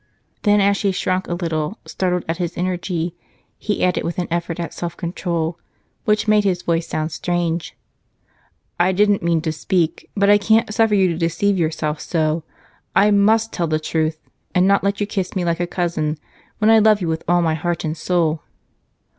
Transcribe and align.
Then, 0.41 0.59
as 0.61 0.77
she 0.77 0.91
shrank 0.91 1.27
a 1.27 1.35
little, 1.35 1.77
startled 1.85 2.25
at 2.27 2.37
his 2.37 2.57
energy, 2.57 3.15
he 3.59 3.83
added, 3.83 4.03
with 4.03 4.17
an 4.17 4.27
effort 4.31 4.59
at 4.59 4.73
self 4.73 4.97
control 4.97 5.59
which 6.05 6.27
made 6.27 6.43
his 6.43 6.63
voice 6.63 6.87
sound 6.87 7.11
strange: 7.11 7.77
"I 8.79 8.93
didn't 8.93 9.21
mean 9.21 9.41
to 9.41 9.51
speak, 9.51 10.09
but 10.17 10.27
I 10.27 10.39
can't 10.39 10.73
suffer 10.73 10.95
you 10.95 11.07
to 11.09 11.19
deceive 11.19 11.59
yourself 11.59 11.99
so. 12.01 12.43
I 12.95 13.11
must 13.11 13.53
tell 13.53 13.67
the 13.67 13.79
truth, 13.79 14.17
and 14.55 14.67
not 14.67 14.83
let 14.83 14.99
you 15.01 15.05
kiss 15.05 15.35
me 15.35 15.45
like 15.45 15.59
a 15.59 15.67
cousin 15.67 16.17
when 16.57 16.71
I 16.71 16.79
love 16.79 16.99
you 17.01 17.07
with 17.07 17.21
all 17.27 17.43
my 17.43 17.53
heart 17.53 17.85
and 17.85 17.95
soul!" 17.95 18.41